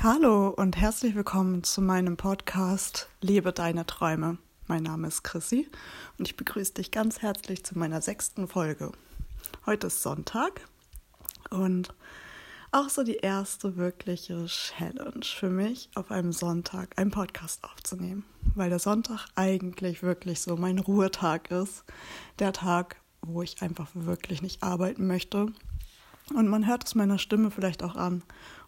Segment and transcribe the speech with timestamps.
[0.00, 4.38] Hallo und herzlich willkommen zu meinem Podcast Lebe deine Träume.
[4.68, 5.68] Mein Name ist Chrissy
[6.16, 8.92] und ich begrüße dich ganz herzlich zu meiner sechsten Folge.
[9.66, 10.60] Heute ist Sonntag
[11.50, 11.92] und
[12.70, 18.24] auch so die erste wirkliche Challenge für mich, auf einem Sonntag einen Podcast aufzunehmen,
[18.54, 21.82] weil der Sonntag eigentlich wirklich so mein Ruhetag ist.
[22.38, 25.46] Der Tag, wo ich einfach wirklich nicht arbeiten möchte.
[26.34, 28.22] Und man hört es meiner Stimme vielleicht auch an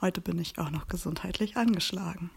[0.00, 2.30] Heute bin ich auch noch gesundheitlich angeschlagen.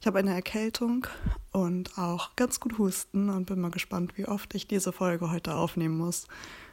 [0.00, 1.06] Ich habe eine Erkältung
[1.52, 5.54] und auch ganz gut Husten und bin mal gespannt, wie oft ich diese Folge heute
[5.54, 6.26] aufnehmen muss,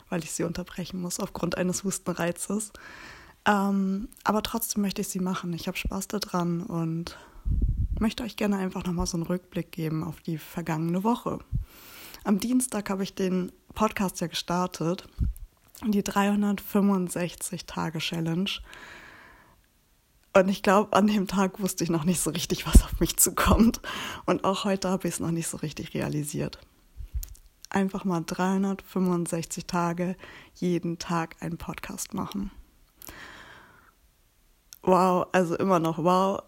[0.10, 2.72] weil ich sie unterbrechen muss aufgrund eines Hustenreizes.
[3.46, 5.54] Ähm, aber trotzdem möchte ich sie machen.
[5.54, 7.18] Ich habe Spaß daran und
[8.00, 11.40] möchte euch gerne einfach nochmal so einen Rückblick geben auf die vergangene Woche.
[12.24, 15.08] Am Dienstag habe ich den Podcast ja gestartet,
[15.86, 18.50] die 365 Tage Challenge.
[20.38, 23.16] Und ich glaube, an dem Tag wusste ich noch nicht so richtig, was auf mich
[23.16, 23.80] zukommt.
[24.26, 26.60] Und auch heute habe ich es noch nicht so richtig realisiert.
[27.70, 30.18] Einfach mal 365 Tage
[30.56, 32.52] jeden Tag einen Podcast machen.
[34.82, 36.44] Wow, also immer noch wow,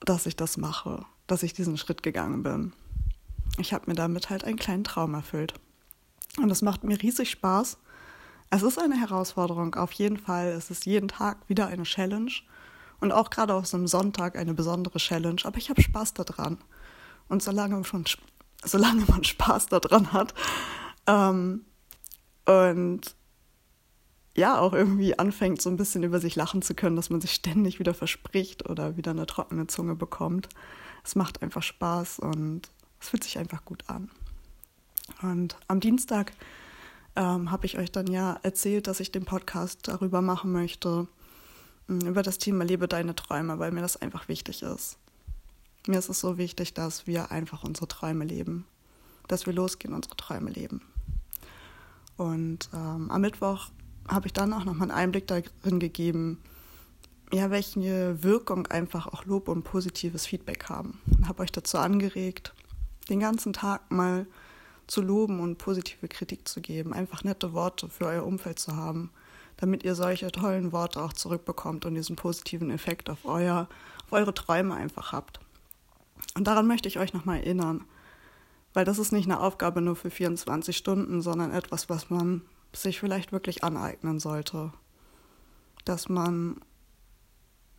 [0.00, 2.72] dass ich das mache, dass ich diesen Schritt gegangen bin.
[3.58, 5.54] Ich habe mir damit halt einen kleinen Traum erfüllt.
[6.38, 7.76] Und es macht mir riesig Spaß.
[8.50, 10.48] Es ist eine Herausforderung, auf jeden Fall.
[10.50, 12.30] Es ist jeden Tag wieder eine Challenge.
[13.02, 15.40] Und auch gerade auf so einem Sonntag eine besondere Challenge.
[15.42, 16.58] Aber ich habe Spaß daran.
[17.28, 18.04] Und solange man, schon,
[18.64, 20.32] solange man Spaß daran hat
[21.08, 21.64] ähm,
[22.46, 23.16] und
[24.36, 27.32] ja, auch irgendwie anfängt, so ein bisschen über sich lachen zu können, dass man sich
[27.32, 30.48] ständig wieder verspricht oder wieder eine trockene Zunge bekommt.
[31.02, 34.12] Es macht einfach Spaß und es fühlt sich einfach gut an.
[35.22, 36.34] Und am Dienstag
[37.16, 41.08] ähm, habe ich euch dann ja erzählt, dass ich den Podcast darüber machen möchte,
[41.88, 44.98] über das Thema Lebe deine Träume, weil mir das einfach wichtig ist.
[45.86, 48.66] Mir ist es so wichtig, dass wir einfach unsere Träume leben,
[49.28, 50.80] dass wir losgehen, unsere Träume leben.
[52.16, 53.70] Und ähm, am Mittwoch
[54.08, 56.40] habe ich dann auch nochmal einen Einblick darin gegeben,
[57.32, 61.00] ja, welche Wirkung einfach auch Lob und positives Feedback haben.
[61.10, 62.52] Und habe euch dazu angeregt,
[63.08, 64.26] den ganzen Tag mal
[64.86, 69.10] zu loben und positive Kritik zu geben, einfach nette Worte für euer Umfeld zu haben
[69.62, 73.68] damit ihr solche tollen Worte auch zurückbekommt und diesen positiven Effekt auf, euer,
[74.04, 75.38] auf eure Träume einfach habt.
[76.34, 77.84] Und daran möchte ich euch nochmal erinnern,
[78.74, 82.42] weil das ist nicht eine Aufgabe nur für 24 Stunden, sondern etwas, was man
[82.72, 84.72] sich vielleicht wirklich aneignen sollte.
[85.84, 86.56] Dass man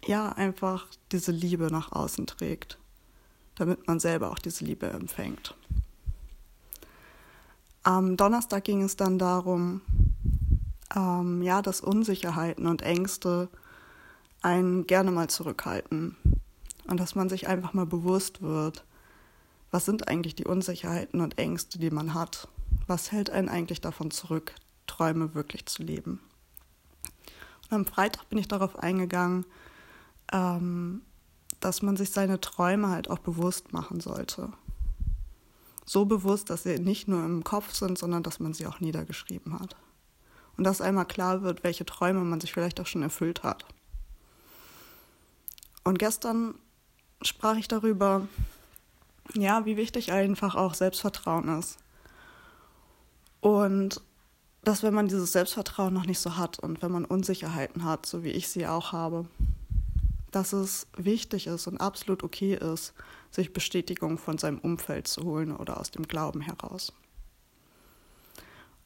[0.05, 2.77] ja einfach diese Liebe nach außen trägt,
[3.55, 5.53] damit man selber auch diese Liebe empfängt.
[7.83, 9.81] Am Donnerstag ging es dann darum,
[10.95, 13.49] ähm, ja, dass Unsicherheiten und Ängste
[14.41, 16.15] einen gerne mal zurückhalten.
[16.85, 18.83] Und dass man sich einfach mal bewusst wird,
[19.71, 22.47] was sind eigentlich die Unsicherheiten und Ängste, die man hat?
[22.87, 24.53] Was hält einen eigentlich davon zurück,
[24.85, 26.19] Träume wirklich zu leben?
[27.69, 29.45] Und am Freitag bin ich darauf eingegangen,
[30.31, 31.01] ähm,
[31.59, 34.51] dass man sich seine Träume halt auch bewusst machen sollte.
[35.85, 39.59] So bewusst, dass sie nicht nur im Kopf sind, sondern dass man sie auch niedergeschrieben
[39.59, 39.75] hat
[40.57, 43.65] und dass einmal klar wird, welche Träume man sich vielleicht auch schon erfüllt hat.
[45.83, 46.55] Und gestern
[47.21, 48.27] sprach ich darüber,
[49.33, 51.77] ja, wie wichtig einfach auch Selbstvertrauen ist.
[53.41, 54.01] Und
[54.63, 58.23] dass wenn man dieses Selbstvertrauen noch nicht so hat und wenn man Unsicherheiten hat, so
[58.23, 59.25] wie ich sie auch habe,
[60.31, 62.93] dass es wichtig ist und absolut okay ist,
[63.29, 66.93] sich Bestätigung von seinem Umfeld zu holen oder aus dem Glauben heraus.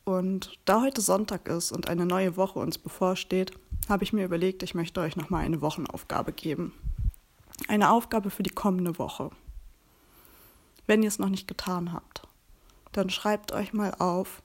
[0.07, 3.51] Und da heute Sonntag ist und eine neue Woche uns bevorsteht,
[3.89, 6.71] habe ich mir überlegt, ich möchte euch nochmal eine Wochenaufgabe geben.
[7.67, 9.31] Eine Aufgabe für die kommende Woche.
[10.85, 12.21] Wenn ihr es noch nicht getan habt,
[12.93, 14.41] dann schreibt euch mal auf,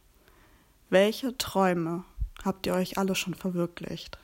[0.91, 2.03] welche Träume
[2.43, 4.19] habt ihr euch alle schon verwirklicht?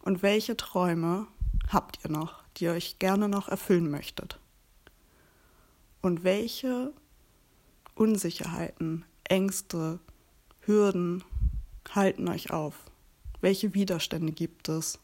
[0.00, 1.26] Und welche Träume
[1.68, 4.40] habt ihr noch, die ihr euch gerne noch erfüllen möchtet?
[6.00, 6.94] Und welche
[7.94, 10.00] Unsicherheiten, Ängste,
[10.64, 11.24] Hürden
[11.90, 12.74] halten euch auf?
[13.40, 15.00] Welche Widerstände gibt es,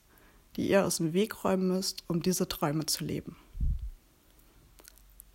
[0.54, 3.36] die ihr aus dem Weg räumen müsst, um diese Träume zu leben?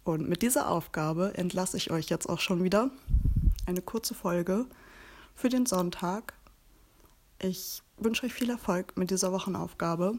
[0.05, 2.89] Und mit dieser Aufgabe entlasse ich euch jetzt auch schon wieder.
[3.65, 4.65] Eine kurze Folge
[5.35, 6.33] für den Sonntag.
[7.39, 10.17] Ich wünsche euch viel Erfolg mit dieser Wochenaufgabe.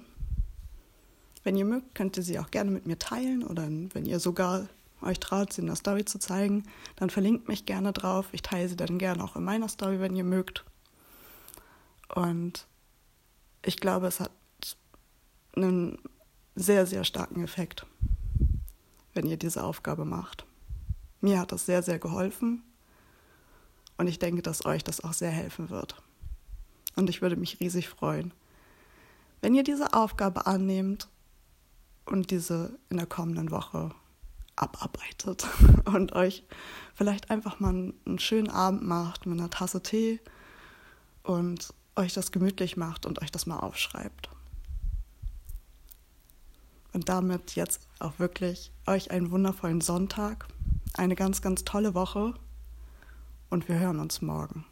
[1.44, 4.68] Wenn ihr mögt, könnt ihr sie auch gerne mit mir teilen oder wenn ihr sogar
[5.04, 6.64] euch traut, sie in der Story zu zeigen,
[6.96, 8.26] dann verlinkt mich gerne drauf.
[8.32, 10.64] Ich teile sie dann gerne auch in meiner Story, wenn ihr mögt.
[12.14, 12.66] Und
[13.62, 14.30] ich glaube, es hat
[15.56, 15.98] einen
[16.54, 17.86] sehr, sehr starken Effekt,
[19.14, 20.46] wenn ihr diese Aufgabe macht.
[21.20, 22.62] Mir hat das sehr, sehr geholfen
[23.96, 26.02] und ich denke, dass euch das auch sehr helfen wird.
[26.96, 28.32] Und ich würde mich riesig freuen,
[29.40, 31.08] wenn ihr diese Aufgabe annehmt
[32.06, 33.90] und diese in der kommenden Woche
[34.56, 35.46] abarbeitet
[35.84, 36.44] und euch
[36.94, 40.20] vielleicht einfach mal einen schönen Abend macht mit einer Tasse Tee
[41.22, 44.28] und euch das gemütlich macht und euch das mal aufschreibt.
[46.92, 50.46] Und damit jetzt auch wirklich euch einen wundervollen Sonntag,
[50.94, 52.34] eine ganz, ganz tolle Woche
[53.50, 54.64] und wir hören uns morgen.